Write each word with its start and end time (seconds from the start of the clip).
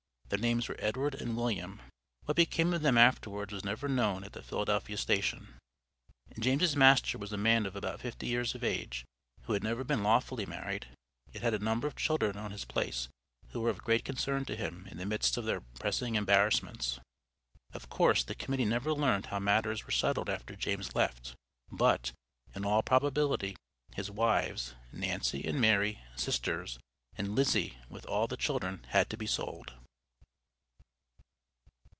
Their 0.31 0.39
names 0.39 0.69
were 0.69 0.77
Edward 0.79 1.13
and 1.15 1.35
William. 1.35 1.81
What 2.23 2.37
became 2.37 2.73
of 2.73 2.81
them 2.83 2.97
afterwards 2.97 3.51
was 3.51 3.65
never 3.65 3.89
known 3.89 4.23
at 4.23 4.31
the 4.31 4.41
Philadelphia 4.41 4.95
station. 4.95 5.57
James's 6.39 6.73
master 6.73 7.17
was 7.17 7.33
a 7.33 7.37
man 7.37 7.65
of 7.65 7.75
about 7.75 7.99
fifty 7.99 8.27
years 8.27 8.55
of 8.55 8.63
age 8.63 9.03
who 9.41 9.51
had 9.51 9.61
never 9.61 9.83
been 9.83 10.03
lawfully 10.03 10.45
married, 10.45 10.87
yet 11.33 11.43
had 11.43 11.53
a 11.53 11.59
number 11.59 11.85
of 11.85 11.97
children 11.97 12.37
on 12.37 12.51
his 12.51 12.63
place 12.63 13.09
who 13.49 13.59
were 13.59 13.69
of 13.69 13.83
great 13.83 14.05
concern 14.05 14.45
to 14.45 14.55
him 14.55 14.87
in 14.89 14.97
the 14.99 15.05
midst 15.05 15.35
of 15.35 15.43
other 15.43 15.59
pressing 15.59 16.15
embarrassments. 16.15 16.97
Of 17.73 17.89
course, 17.89 18.23
the 18.23 18.33
Committee 18.33 18.63
never 18.63 18.93
learned 18.93 19.25
how 19.25 19.39
matters 19.39 19.83
were 19.85 19.91
settled 19.91 20.29
after 20.29 20.55
James 20.55 20.95
left, 20.95 21.35
but, 21.69 22.13
in 22.55 22.63
all 22.63 22.83
probability, 22.83 23.57
his 23.95 24.09
wives, 24.09 24.75
Nancy 24.93 25.45
and 25.45 25.59
Mary 25.59 25.99
(sisters), 26.15 26.79
and 27.17 27.35
Lizzie, 27.35 27.77
with 27.89 28.05
all 28.05 28.27
the 28.27 28.37
children, 28.37 28.85
had 28.91 29.09
to 29.09 29.17
be 29.17 29.27
sold. 29.27 29.73